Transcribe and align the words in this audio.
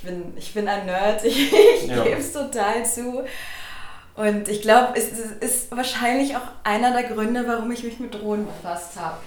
ich 0.00 0.08
bin, 0.08 0.32
ich 0.36 0.54
bin 0.54 0.66
ein 0.66 0.86
Nerd, 0.86 1.24
ich, 1.24 1.52
ich 1.52 1.86
ja. 1.86 2.02
gebe 2.02 2.20
es 2.20 2.32
total 2.32 2.84
zu. 2.84 3.22
Und 4.16 4.48
ich 4.48 4.62
glaube, 4.62 4.94
es 4.96 5.08
ist 5.40 5.70
wahrscheinlich 5.70 6.36
auch 6.36 6.48
einer 6.64 6.92
der 6.92 7.04
Gründe, 7.04 7.44
warum 7.46 7.70
ich 7.70 7.82
mich 7.82 8.00
mit 8.00 8.14
Drohnen 8.14 8.46
befasst 8.46 8.98
habe. 8.98 9.18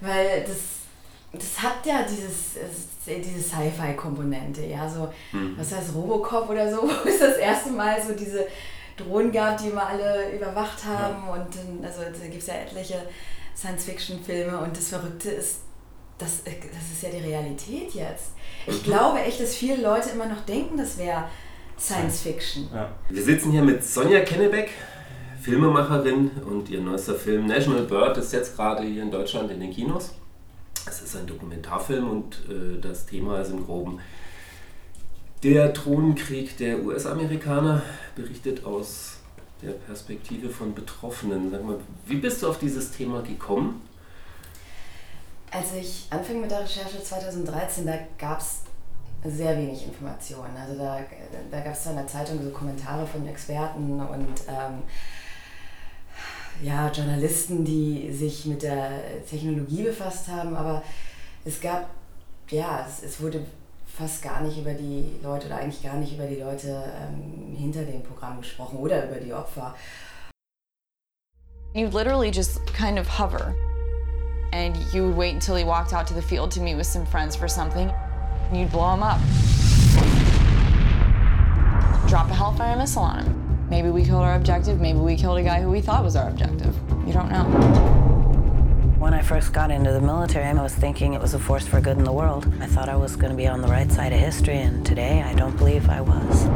Weil 0.00 0.42
das, 0.42 0.56
das 1.32 1.62
hat 1.62 1.86
ja 1.86 2.02
dieses, 2.02 2.56
diese 3.06 3.40
Sci-Fi-Komponente, 3.40 4.66
ja, 4.66 4.88
so, 4.88 5.12
mhm. 5.32 5.54
was 5.56 5.72
heißt 5.72 5.94
Robocop 5.94 6.50
oder 6.50 6.70
so, 6.70 6.82
wo 6.82 7.08
es 7.08 7.18
das 7.18 7.36
erste 7.36 7.70
Mal 7.70 8.02
so 8.02 8.12
diese 8.12 8.46
Drohnen 8.96 9.32
gab, 9.32 9.58
die 9.58 9.68
immer 9.68 9.86
alle 9.86 10.32
überwacht 10.32 10.84
haben. 10.84 11.24
Ja. 11.26 11.32
Und 11.34 11.54
dann, 11.54 11.84
also 11.84 12.02
da 12.02 12.26
gibt 12.26 12.42
es 12.42 12.46
ja 12.48 12.54
etliche 12.54 13.02
Science-Fiction-Filme 13.56 14.58
und 14.58 14.76
das 14.76 14.88
Verrückte 14.88 15.30
ist, 15.30 15.60
das, 16.18 16.42
das 16.44 16.92
ist 16.92 17.02
ja 17.02 17.10
die 17.10 17.26
Realität 17.26 17.94
jetzt. 17.94 18.32
Ich 18.66 18.80
mhm. 18.80 18.84
glaube 18.84 19.20
echt, 19.20 19.40
dass 19.40 19.54
viele 19.54 19.82
Leute 19.82 20.10
immer 20.10 20.26
noch 20.26 20.44
denken, 20.44 20.76
das 20.76 20.98
wäre 20.98 21.24
Science 21.78 22.22
Fiction. 22.22 22.68
Ja. 22.72 22.92
Wir 23.08 23.22
sitzen 23.22 23.50
hier 23.50 23.62
mit 23.62 23.84
Sonja 23.84 24.20
Kennebeck, 24.20 24.70
Filmemacherin 25.42 26.30
und 26.48 26.70
ihr 26.70 26.80
neuester 26.80 27.14
Film 27.14 27.46
National 27.46 27.82
Bird 27.82 28.16
ist 28.16 28.32
jetzt 28.32 28.56
gerade 28.56 28.84
hier 28.84 29.02
in 29.02 29.10
Deutschland 29.10 29.50
in 29.50 29.60
den 29.60 29.70
Kinos. 29.70 30.14
Es 30.86 31.02
ist 31.02 31.16
ein 31.16 31.26
Dokumentarfilm 31.26 32.08
und 32.08 32.34
äh, 32.48 32.80
das 32.80 33.06
Thema 33.06 33.40
ist 33.40 33.50
im 33.50 33.64
Groben 33.64 34.00
der 35.44 35.74
Thronenkrieg 35.74 36.56
der 36.56 36.82
US-Amerikaner, 36.82 37.82
berichtet 38.16 38.64
aus 38.64 39.18
der 39.62 39.72
Perspektive 39.72 40.48
von 40.48 40.74
Betroffenen. 40.74 41.50
Sag 41.50 41.64
mal, 41.64 41.78
wie 42.06 42.16
bist 42.16 42.42
du 42.42 42.48
auf 42.48 42.58
dieses 42.58 42.90
Thema 42.92 43.20
gekommen? 43.20 43.82
Als 45.54 45.72
ich 45.72 46.06
anfing 46.10 46.40
mit 46.40 46.50
der 46.50 46.62
Recherche 46.62 47.00
2013, 47.00 47.86
da 47.86 47.96
gab 48.18 48.40
es 48.40 48.62
sehr 49.24 49.56
wenig 49.56 49.86
Informationen. 49.86 50.56
Also 50.56 50.76
da, 50.76 50.98
da 51.48 51.60
gab 51.60 51.72
es 51.72 51.86
in 51.86 51.94
der 51.94 52.08
Zeitung 52.08 52.42
so 52.42 52.50
Kommentare 52.50 53.06
von 53.06 53.24
Experten 53.28 54.00
und 54.00 54.34
ähm, 54.48 54.82
ja, 56.60 56.90
Journalisten, 56.90 57.64
die 57.64 58.12
sich 58.12 58.46
mit 58.46 58.64
der 58.64 59.24
Technologie 59.30 59.84
befasst 59.84 60.26
haben, 60.26 60.56
aber 60.56 60.82
es 61.44 61.60
gab, 61.60 61.88
ja, 62.50 62.84
es, 62.88 63.04
es 63.04 63.20
wurde 63.20 63.46
fast 63.86 64.22
gar 64.22 64.40
nicht 64.40 64.58
über 64.58 64.74
die 64.74 65.20
Leute 65.22 65.46
oder 65.46 65.58
eigentlich 65.58 65.84
gar 65.84 65.94
nicht 65.94 66.14
über 66.14 66.26
die 66.26 66.40
Leute 66.40 66.82
ähm, 67.00 67.54
hinter 67.56 67.84
dem 67.84 68.02
Programm 68.02 68.40
gesprochen 68.40 68.78
oder 68.78 69.08
über 69.08 69.20
die 69.20 69.32
Opfer. 69.32 69.72
You 71.74 71.86
literally 71.86 72.30
just 72.30 72.60
kind 72.74 72.98
of 72.98 73.06
hover 73.06 73.54
and 74.54 74.76
you 74.94 75.04
would 75.04 75.16
wait 75.16 75.34
until 75.34 75.56
he 75.56 75.64
walked 75.64 75.92
out 75.92 76.06
to 76.06 76.14
the 76.14 76.22
field 76.22 76.48
to 76.52 76.60
meet 76.60 76.76
with 76.76 76.86
some 76.86 77.04
friends 77.04 77.34
for 77.34 77.48
something 77.48 77.90
and 77.90 78.56
you'd 78.56 78.70
blow 78.70 78.94
him 78.94 79.02
up. 79.02 79.18
Drop 82.08 82.30
a 82.30 82.34
Hellfire 82.34 82.76
missile 82.76 83.02
on 83.02 83.24
him. 83.24 83.66
Maybe 83.68 83.90
we 83.90 84.04
killed 84.04 84.22
our 84.22 84.36
objective, 84.36 84.80
maybe 84.80 85.00
we 85.00 85.16
killed 85.16 85.38
a 85.38 85.42
guy 85.42 85.60
who 85.60 85.70
we 85.70 85.80
thought 85.80 86.04
was 86.04 86.14
our 86.14 86.28
objective. 86.28 86.72
You 87.04 87.12
don't 87.12 87.32
know. 87.32 87.42
When 89.00 89.12
I 89.12 89.22
first 89.22 89.52
got 89.52 89.72
into 89.72 89.92
the 89.92 90.00
military, 90.00 90.44
I 90.44 90.62
was 90.62 90.72
thinking 90.72 91.14
it 91.14 91.20
was 91.20 91.34
a 91.34 91.38
force 91.40 91.66
for 91.66 91.80
good 91.80 91.98
in 91.98 92.04
the 92.04 92.12
world. 92.12 92.46
I 92.60 92.66
thought 92.66 92.88
I 92.88 92.94
was 92.94 93.16
going 93.16 93.32
to 93.32 93.36
be 93.36 93.48
on 93.48 93.60
the 93.60 93.68
right 93.68 93.90
side 93.90 94.12
of 94.12 94.20
history, 94.20 94.58
and 94.58 94.86
today 94.86 95.20
I 95.22 95.34
don't 95.34 95.56
believe 95.56 95.88
I 95.88 96.00
was. 96.00 96.46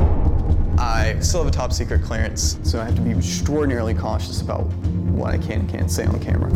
I 0.78 1.18
still 1.18 1.42
have 1.42 1.52
a 1.52 1.56
top 1.56 1.72
secret 1.72 2.05
clearance, 2.05 2.60
so 2.62 2.80
I 2.80 2.84
have 2.84 2.94
to 2.94 3.00
be 3.00 3.10
extraordinarily 3.10 3.94
cautious 3.94 4.40
about 4.40 4.62
what 5.10 5.34
I 5.34 5.38
can 5.38 5.60
and 5.60 5.68
can't 5.68 5.90
say 5.90 6.06
on 6.06 6.20
camera. 6.20 6.48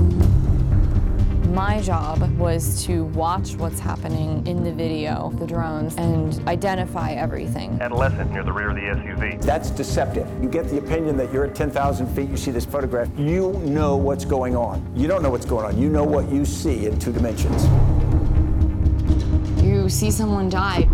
My 1.53 1.83
job 1.83 2.22
was 2.39 2.83
to 2.86 3.05
watch 3.05 3.56
what's 3.56 3.78
happening 3.78 4.47
in 4.47 4.64
the 4.64 4.72
video, 4.72 5.31
the 5.34 5.47
drones, 5.47 5.95
and 5.97 6.48
identify 6.48 7.11
everything. 7.11 7.78
Adolescent 7.78 8.31
near 8.33 8.42
the 8.42 8.50
rear 8.50 8.70
of 8.70 8.77
the 8.77 8.81
SUV. 8.81 9.39
That's 9.42 9.69
deceptive. 9.69 10.27
You 10.42 10.48
get 10.48 10.70
the 10.70 10.78
opinion 10.78 11.19
that 11.19 11.30
you're 11.30 11.45
at 11.45 11.55
10,000 11.55 12.06
feet, 12.06 12.30
you 12.30 12.39
see 12.39 12.53
this 12.53 12.64
photograph, 12.64 13.11
you 13.19 13.53
know 13.64 13.97
what's 13.97 14.25
going 14.25 14.56
on. 14.56 14.91
You 14.96 15.08
don't 15.08 15.23
know 15.23 15.29
what's 15.29 15.45
going 15.45 15.67
on. 15.67 15.79
You 15.79 15.91
know 15.91 16.05
what 16.05 16.27
you 16.33 16.46
see 16.46 16.86
in 16.86 16.98
two 16.98 17.12
dimensions. 17.12 17.67
You 19.62 19.91
see 19.91 20.11
someone 20.11 20.48
die 20.48 20.89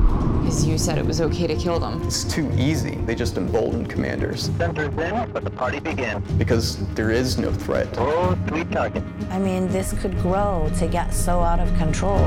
because 0.49 0.67
you 0.67 0.79
said 0.79 0.97
it 0.97 1.05
was 1.05 1.21
okay 1.21 1.47
to 1.47 1.55
kill 1.55 1.79
them. 1.79 2.01
It's 2.05 2.25
too 2.25 2.51
easy. 2.57 2.95
They 3.05 3.15
just 3.15 3.37
embolden 3.37 3.85
commanders. 3.85 4.45
Center's 4.57 4.97
in, 4.97 5.31
but 5.31 5.45
the 5.45 5.51
party 5.51 5.79
begins. 5.79 6.27
Because 6.39 6.79
there 6.95 7.11
is 7.11 7.37
no 7.37 7.53
threat. 7.53 7.87
Oh, 7.99 8.35
sweet 8.49 8.73
target. 8.73 9.03
I 9.29 9.39
mean, 9.39 9.69
this 9.69 9.93
could 10.01 10.19
grow 10.21 10.71
to 10.79 10.89
get 10.89 11.13
so 11.13 11.41
out 11.41 11.61
of 11.61 11.69
control. 11.77 12.27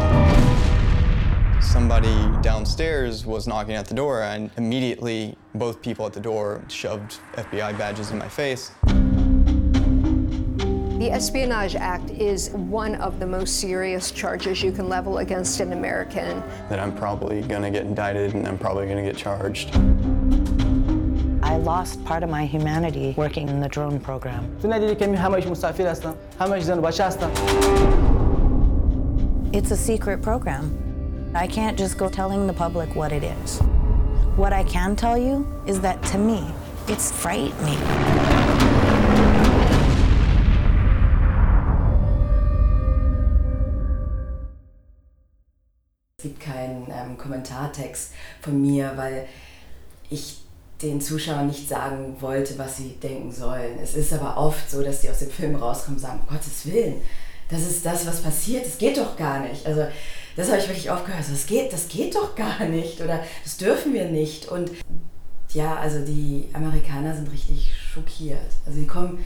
Somebody 1.62 2.16
downstairs 2.44 3.26
was 3.26 3.48
knocking 3.48 3.74
at 3.74 3.88
the 3.88 3.96
door, 3.96 4.22
and 4.22 4.52
immediately 4.56 5.36
both 5.56 5.82
people 5.82 6.06
at 6.06 6.14
the 6.14 6.20
door 6.20 6.64
shoved 6.68 7.18
FBI 7.38 7.76
badges 7.76 8.12
in 8.12 8.20
my 8.20 8.30
face. 8.30 8.72
The 11.02 11.10
Espionage 11.10 11.76
Act 11.76 12.12
is 12.12 12.52
one 12.52 12.94
of 12.94 13.20
the 13.20 13.26
most 13.26 13.60
serious 13.60 14.12
charges 14.12 14.62
you 14.62 14.72
can 14.72 14.88
level 14.88 15.18
against 15.18 15.60
an 15.60 15.74
American. 15.74 16.44
That 16.70 16.78
I'm 16.78 16.96
probably 16.96 17.42
going 17.42 17.64
to 17.64 17.72
get 17.72 17.88
indicted 17.88 18.36
and 18.36 18.48
I'm 18.48 18.60
probably 18.60 18.86
going 18.86 19.04
to 19.04 19.12
get 19.12 19.18
charged. 19.18 19.76
I 21.42 21.58
lost 21.58 22.06
part 22.06 22.22
of 22.22 22.30
my 22.30 22.46
humanity 22.46 23.16
working 23.18 23.50
in 23.50 23.60
the 23.62 23.68
drone 23.68 24.00
program. 24.00 24.56
It's 29.54 29.72
a 29.72 29.78
secret 29.78 30.22
program. 30.22 31.32
I 31.34 31.48
can't 31.48 31.80
just 31.80 31.98
go 31.98 32.10
telling 32.10 32.46
the 32.46 32.54
public 32.54 32.94
what 32.96 33.12
it 33.12 33.24
is. 33.24 33.58
What 34.36 34.54
I 34.54 34.64
can 34.66 34.96
tell 34.96 35.18
you 35.18 35.48
is 35.66 35.82
that 35.82 36.04
to 36.04 36.20
me, 36.20 36.46
it's 36.88 37.12
frightening. 37.12 38.21
Kommentartext 47.22 48.12
von 48.42 48.62
mir, 48.62 48.94
weil 48.96 49.28
ich 50.10 50.42
den 50.82 51.00
Zuschauern 51.00 51.48
nicht 51.48 51.68
sagen 51.70 52.16
wollte, 52.20 52.58
was 52.58 52.78
sie 52.78 52.96
denken 53.02 53.32
sollen. 53.32 53.78
Es 53.82 53.96
ist 53.96 54.14
aber 54.14 54.38
oft 54.38 54.70
so, 54.70 54.82
dass 54.82 55.02
die 55.02 55.10
aus 55.10 55.20
dem 55.20 55.30
Film 55.30 55.56
rauskommen 55.56 55.98
und 55.98 56.02
sagen, 56.02 56.20
um 56.22 56.28
Gottes 56.28 56.66
Willen, 56.66 56.96
das 57.50 57.62
ist 57.62 57.86
das, 57.86 58.08
was 58.08 58.22
passiert, 58.22 58.66
das 58.66 58.78
geht 58.78 58.98
doch 58.98 59.16
gar 59.16 59.42
nicht. 59.42 59.66
Also 59.66 59.86
das 60.36 60.48
habe 60.50 60.60
ich 60.60 60.68
wirklich 60.68 60.92
oft 60.92 61.06
gehört, 61.06 61.24
das 61.30 61.46
geht, 61.46 61.74
das 61.74 61.88
geht 61.88 62.16
doch 62.16 62.36
gar 62.36 62.66
nicht 62.66 63.02
oder 63.02 63.22
das 63.44 63.58
dürfen 63.58 63.94
wir 63.94 64.06
nicht. 64.06 64.48
Und 64.48 64.72
ja, 65.54 65.76
also 65.76 66.04
die 66.04 66.48
Amerikaner 66.54 67.14
sind 67.16 67.32
richtig 67.32 67.72
schockiert. 67.76 68.40
Also 68.66 68.80
die 68.80 68.88
kommen 68.88 69.24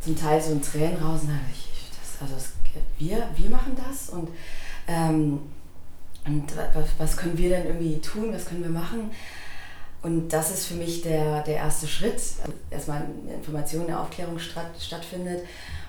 zum 0.00 0.18
Teil 0.18 0.40
so 0.40 0.52
in 0.52 0.62
Tränen 0.62 0.96
raus 0.96 1.22
und 1.22 1.28
sagen, 1.28 1.40
das, 1.90 2.22
also 2.22 2.34
das, 2.34 2.52
wir, 2.98 3.28
wir 3.36 3.50
machen 3.50 3.76
das 3.76 4.10
und 4.10 4.28
ähm, 4.88 5.40
und 6.26 6.44
was 6.98 7.16
können 7.16 7.38
wir 7.38 7.50
denn 7.50 7.66
irgendwie 7.66 8.00
tun, 8.00 8.32
was 8.32 8.46
können 8.46 8.62
wir 8.62 8.70
machen? 8.70 9.10
Und 10.02 10.28
das 10.28 10.50
ist 10.50 10.66
für 10.66 10.74
mich 10.74 11.02
der, 11.02 11.42
der 11.42 11.56
erste 11.56 11.86
Schritt. 11.86 12.20
Erstmal 12.70 13.02
Information, 13.34 13.86
eine 13.86 13.98
Aufklärung 13.98 14.38
statt, 14.38 14.70
stattfindet. 14.78 15.42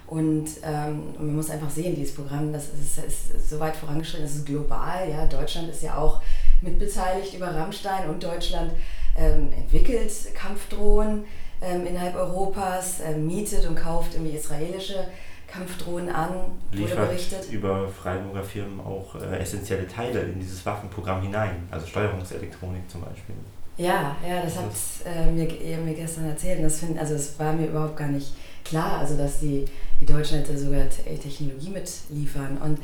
Und, 0.07 0.47
ähm, 0.63 1.13
man 1.17 1.35
muss 1.35 1.49
einfach 1.49 1.69
sehen, 1.69 1.95
dieses 1.95 2.15
Programm, 2.15 2.53
das 2.53 2.69
ist, 2.69 2.97
ist 3.05 3.49
so 3.49 3.59
weit 3.59 3.75
vorangeschritten, 3.75 4.25
das 4.25 4.37
ist 4.37 4.45
global. 4.45 5.09
Ja? 5.09 5.25
Deutschland 5.25 5.69
ist 5.69 5.83
ja 5.83 5.97
auch 5.97 6.21
mitbeteiligt 6.61 7.33
über 7.33 7.53
Rammstein 7.53 8.09
und 8.09 8.23
Deutschland 8.23 8.71
ähm, 9.17 9.51
entwickelt 9.53 10.11
Kampfdrohnen 10.33 11.25
ähm, 11.61 11.85
innerhalb 11.85 12.15
Europas, 12.15 13.01
äh, 13.01 13.17
mietet 13.17 13.67
und 13.67 13.75
kauft 13.75 14.13
irgendwie 14.13 14.37
israelische 14.37 15.07
Kampfdrohnen 15.47 16.09
an, 16.09 16.29
wurde 16.73 16.95
berichtet. 16.95 17.51
über 17.51 17.87
Freiburger 17.87 18.43
Firmen 18.43 18.79
auch 18.79 19.15
äh, 19.15 19.39
essentielle 19.39 19.87
Teile 19.87 20.19
in 20.21 20.39
dieses 20.39 20.65
Waffenprogramm 20.65 21.21
hinein, 21.21 21.67
also 21.71 21.87
Steuerungselektronik 21.87 22.89
zum 22.89 23.01
Beispiel. 23.01 23.35
Ja, 23.77 24.15
ja, 24.27 24.41
das 24.41 24.57
hat 24.57 24.71
äh, 25.05 25.31
mir, 25.31 25.47
ihr 25.61 25.77
mir 25.77 25.94
gestern 25.94 26.25
erzählt. 26.25 26.63
das 26.63 26.79
find, 26.79 26.99
also 26.99 27.13
es 27.13 27.38
war 27.39 27.53
mir 27.53 27.67
überhaupt 27.67 27.95
gar 27.95 28.07
nicht 28.07 28.33
klar, 28.65 28.99
also 28.99 29.15
dass 29.15 29.39
die, 29.39 29.65
die 30.01 30.05
Deutschen 30.05 30.38
halt 30.38 30.59
sogar 30.59 30.89
Technologie 30.89 31.69
mitliefern. 31.69 32.57
Und 32.57 32.79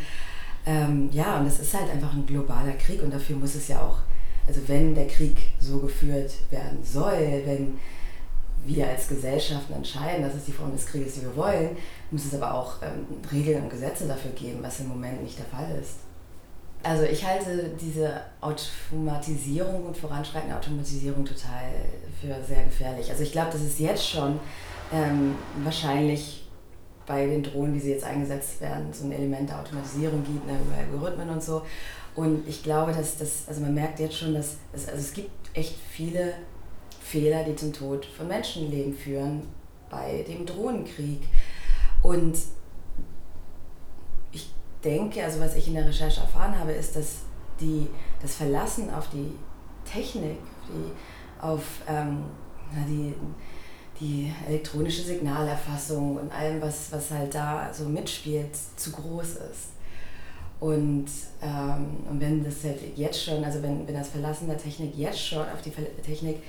ähm, 0.65 1.09
ja, 1.11 1.39
und 1.39 1.47
es 1.47 1.59
ist 1.59 1.73
halt 1.73 1.89
einfach 1.91 2.13
ein 2.13 2.25
globaler 2.25 2.73
Krieg 2.73 3.01
und 3.01 3.13
dafür 3.13 3.35
muss 3.35 3.55
es 3.55 3.67
ja 3.67 3.81
auch, 3.81 3.97
also 4.47 4.61
wenn 4.67 4.95
der 4.95 5.07
Krieg 5.07 5.37
so 5.59 5.79
geführt 5.79 6.31
werden 6.51 6.79
soll, 6.83 7.41
wenn 7.45 7.79
wir 8.65 8.87
als 8.87 9.07
Gesellschaften 9.07 9.73
entscheiden, 9.73 10.23
das 10.23 10.35
ist 10.35 10.47
die 10.47 10.51
Form 10.51 10.71
des 10.71 10.85
Krieges, 10.85 11.15
die 11.15 11.21
wir 11.21 11.35
wollen, 11.35 11.77
muss 12.11 12.25
es 12.25 12.33
aber 12.33 12.53
auch 12.53 12.81
ähm, 12.81 13.05
Regeln 13.31 13.63
und 13.63 13.69
Gesetze 13.69 14.07
dafür 14.07 14.31
geben, 14.31 14.59
was 14.61 14.79
im 14.79 14.87
Moment 14.87 15.21
nicht 15.23 15.37
der 15.37 15.45
Fall 15.45 15.77
ist. 15.79 15.97
Also 16.83 17.03
ich 17.03 17.25
halte 17.25 17.71
diese 17.79 18.21
Automatisierung 18.41 19.85
und 19.85 19.95
voranschreitende 19.95 20.55
Automatisierung 20.55 21.23
total 21.23 21.71
für 22.19 22.35
sehr 22.45 22.65
gefährlich. 22.65 23.09
Also 23.09 23.23
ich 23.23 23.31
glaube, 23.31 23.51
dass 23.51 23.61
es 23.61 23.79
jetzt 23.79 24.07
schon 24.07 24.39
ähm, 24.91 25.35
wahrscheinlich 25.63 26.45
bei 27.05 27.25
den 27.25 27.43
Drohnen, 27.43 27.73
wie 27.73 27.79
sie 27.79 27.91
jetzt 27.91 28.03
eingesetzt 28.03 28.61
werden, 28.61 28.91
so 28.91 29.05
ein 29.05 29.11
Element 29.13 29.49
der 29.49 29.59
Automatisierung 29.59 30.23
gibt, 30.23 30.45
ne, 30.45 30.57
über 30.61 30.77
Algorithmen 30.77 31.29
und 31.29 31.43
so. 31.43 31.61
Und 32.15 32.47
ich 32.47 32.63
glaube, 32.63 32.91
dass 32.91 33.17
das, 33.17 33.47
also 33.47 33.61
man 33.61 33.73
merkt 33.73 33.99
jetzt 33.99 34.17
schon, 34.17 34.33
dass 34.33 34.57
es, 34.73 34.87
also 34.87 34.99
es 34.99 35.13
gibt 35.13 35.31
echt 35.53 35.75
viele 35.89 36.33
Fehler, 37.03 37.43
die 37.43 37.55
zum 37.55 37.73
Tod 37.73 38.05
von 38.05 38.27
Menschenleben 38.27 38.95
führen 38.95 39.43
bei 39.89 40.23
dem 40.27 40.45
Drohnenkrieg. 40.45 41.21
Und 42.01 42.37
ich 44.31 44.49
denke, 44.83 45.23
also 45.23 45.39
was 45.39 45.55
ich 45.55 45.67
in 45.67 45.75
der 45.75 45.85
Recherche 45.85 46.21
erfahren 46.21 46.57
habe, 46.57 46.71
ist, 46.71 46.95
dass 46.95 47.19
die, 47.59 47.87
das 48.21 48.35
Verlassen 48.35 48.91
auf 48.93 49.09
die 49.09 49.33
Technik, 49.85 50.37
die, 50.67 51.43
auf 51.43 51.63
ähm, 51.87 52.23
die, 52.87 53.13
die 53.99 54.31
elektronische 54.47 55.03
Signalerfassung 55.03 56.17
und 56.17 56.31
allem, 56.31 56.61
was, 56.61 56.91
was 56.91 57.11
halt 57.11 57.35
da 57.35 57.71
so 57.73 57.85
mitspielt, 57.85 58.55
zu 58.77 58.91
groß 58.91 59.35
ist. 59.51 59.73
Und, 60.59 61.07
ähm, 61.41 61.97
und 62.09 62.21
wenn 62.21 62.43
das 62.43 62.63
halt 62.63 62.79
jetzt 62.95 63.21
schon, 63.21 63.43
also 63.43 63.61
wenn, 63.61 63.85
wenn 63.85 63.95
das 63.95 64.07
Verlassen 64.07 64.47
der 64.47 64.57
Technik 64.57 64.97
jetzt 64.97 65.19
schon 65.19 65.41
auf 65.49 65.61
die 65.61 65.71
Technik 66.01 66.41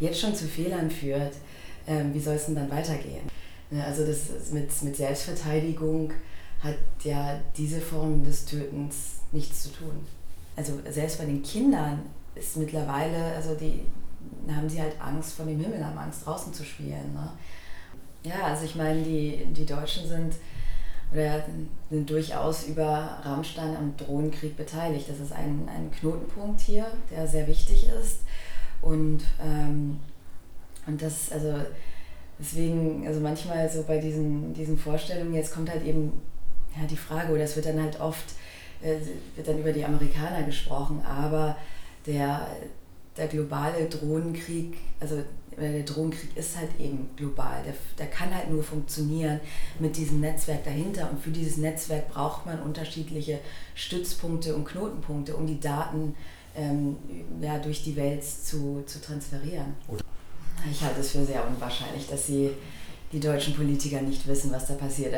jetzt 0.00 0.20
schon 0.20 0.34
zu 0.34 0.46
Fehlern 0.46 0.90
führt, 0.90 1.34
ähm, 1.86 2.12
wie 2.12 2.20
soll 2.20 2.34
es 2.34 2.46
denn 2.46 2.56
dann 2.56 2.70
weitergehen? 2.70 3.28
Ja, 3.70 3.84
also 3.84 4.04
das 4.04 4.50
mit, 4.52 4.70
mit 4.82 4.96
Selbstverteidigung 4.96 6.12
hat 6.62 6.76
ja 7.04 7.40
diese 7.56 7.80
Form 7.80 8.24
des 8.24 8.44
Tötens 8.44 9.20
nichts 9.32 9.62
zu 9.64 9.68
tun. 9.70 10.06
Also 10.56 10.72
selbst 10.90 11.18
bei 11.18 11.24
den 11.24 11.42
Kindern 11.42 12.00
ist 12.34 12.56
mittlerweile, 12.56 13.34
also 13.36 13.54
die 13.54 13.80
haben 14.52 14.68
sie 14.68 14.80
halt 14.80 15.00
Angst 15.00 15.34
vor 15.34 15.46
dem 15.46 15.60
Himmel, 15.60 15.84
haben 15.84 15.96
Angst 15.96 16.26
draußen 16.26 16.52
zu 16.52 16.64
spielen. 16.64 17.14
Ne? 17.14 17.30
Ja, 18.22 18.46
also 18.46 18.64
ich 18.64 18.74
meine, 18.74 19.02
die, 19.02 19.46
die 19.52 19.64
Deutschen 19.64 20.06
sind 20.06 20.34
oder 21.12 21.44
sind 21.90 22.08
durchaus 22.08 22.64
über 22.64 23.18
Rammstein 23.22 23.76
am 23.76 23.96
Drohnenkrieg 23.96 24.56
beteiligt. 24.56 25.08
Das 25.08 25.18
ist 25.18 25.32
ein, 25.32 25.68
ein 25.68 25.90
Knotenpunkt 25.90 26.60
hier, 26.60 26.86
der 27.10 27.26
sehr 27.26 27.46
wichtig 27.46 27.88
ist. 28.00 28.20
Und, 28.82 29.20
ähm, 29.42 29.98
und 30.86 31.02
das, 31.02 31.30
also 31.32 31.54
deswegen, 32.38 33.06
also 33.06 33.20
manchmal 33.20 33.68
so 33.70 33.82
bei 33.82 33.98
diesen, 33.98 34.54
diesen 34.54 34.78
Vorstellungen, 34.78 35.34
jetzt 35.34 35.54
kommt 35.54 35.70
halt 35.70 35.84
eben 35.84 36.12
ja, 36.78 36.86
die 36.86 36.96
Frage, 36.96 37.32
oder 37.32 37.42
es 37.42 37.56
wird 37.56 37.66
dann 37.66 37.82
halt 37.82 38.00
oft, 38.00 38.34
äh, 38.82 38.96
wird 39.36 39.48
dann 39.48 39.58
über 39.58 39.72
die 39.72 39.84
Amerikaner 39.84 40.42
gesprochen, 40.44 41.02
aber 41.04 41.56
der, 42.06 42.46
der 43.16 43.28
globale 43.28 43.86
Drohnenkrieg, 43.86 44.78
also 45.00 45.22
der 45.58 45.82
Drohnenkrieg 45.82 46.36
ist 46.36 46.56
halt 46.56 46.70
eben 46.78 47.10
global. 47.16 47.62
Der, 47.64 47.74
der 47.98 48.06
kann 48.06 48.34
halt 48.34 48.50
nur 48.50 48.62
funktionieren 48.62 49.40
mit 49.78 49.96
diesem 49.96 50.20
Netzwerk 50.20 50.64
dahinter. 50.64 51.10
Und 51.10 51.20
für 51.20 51.30
dieses 51.30 51.56
Netzwerk 51.56 52.08
braucht 52.08 52.46
man 52.46 52.62
unterschiedliche 52.62 53.40
Stützpunkte 53.74 54.54
und 54.54 54.64
Knotenpunkte, 54.64 55.36
um 55.36 55.46
die 55.46 55.60
Daten 55.60 56.14
ähm, 56.56 56.96
ja, 57.40 57.58
durch 57.58 57.84
die 57.84 57.96
Welt 57.96 58.24
zu, 58.24 58.82
zu 58.86 59.00
transferieren. 59.00 59.74
Ich 60.70 60.80
halte 60.82 61.00
es 61.00 61.12
für 61.12 61.24
sehr 61.24 61.46
unwahrscheinlich, 61.46 62.06
dass 62.08 62.26
sie 62.26 62.50
die 63.12 63.20
deutschen 63.20 63.54
Politiker 63.54 64.00
nicht 64.02 64.26
wissen, 64.26 64.52
was 64.52 64.66
da 64.66 64.74
passiert. 64.74 65.08